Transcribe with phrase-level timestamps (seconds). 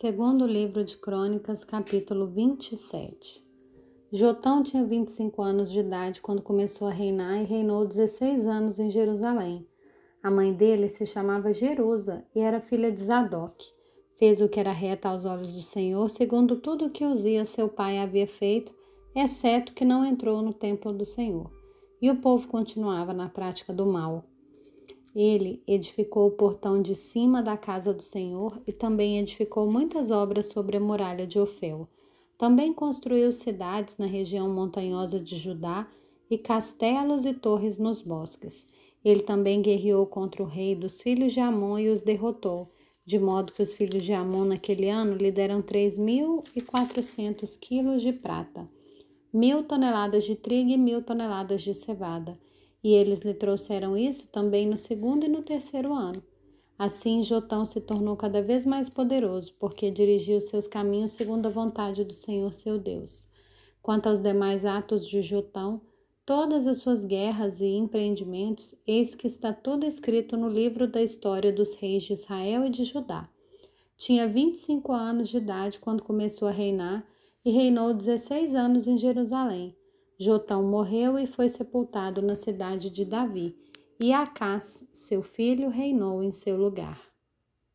[0.00, 3.44] Segundo livro de Crônicas, capítulo 27.
[4.12, 8.92] Jotão tinha 25 anos de idade quando começou a reinar e reinou 16 anos em
[8.92, 9.66] Jerusalém.
[10.22, 13.72] A mãe dele se chamava Jerusa e era filha de Zadok.
[14.14, 17.68] Fez o que era reto aos olhos do Senhor, segundo tudo o que Uzia, seu
[17.68, 18.72] pai, havia feito,
[19.16, 21.50] exceto que não entrou no templo do Senhor.
[22.00, 24.24] E o povo continuava na prática do mal.
[25.14, 30.46] Ele edificou o portão de cima da casa do Senhor e também edificou muitas obras
[30.46, 31.88] sobre a muralha de Ofel.
[32.36, 35.88] Também construiu cidades na região montanhosa de Judá
[36.30, 38.66] e castelos e torres nos bosques.
[39.04, 42.70] Ele também guerreou contra o rei dos filhos de Amon e os derrotou,
[43.04, 47.56] de modo que os filhos de Amon naquele ano lhe deram três mil e quatrocentos
[47.56, 48.68] quilos de prata,
[49.32, 52.38] mil toneladas de trigo e mil toneladas de cevada
[52.82, 56.22] e eles lhe trouxeram isso também no segundo e no terceiro ano.
[56.78, 62.04] Assim, Jotão se tornou cada vez mais poderoso, porque dirigiu seus caminhos segundo a vontade
[62.04, 63.26] do Senhor seu Deus.
[63.82, 65.80] Quanto aos demais atos de Jotão,
[66.24, 71.52] todas as suas guerras e empreendimentos, eis que está tudo escrito no livro da história
[71.52, 73.28] dos reis de Israel e de Judá.
[73.96, 77.04] Tinha 25 anos de idade quando começou a reinar
[77.44, 79.74] e reinou 16 anos em Jerusalém.
[80.20, 83.56] Jotão morreu e foi sepultado na cidade de Davi,
[84.00, 87.00] e Acás, seu filho, reinou em seu lugar.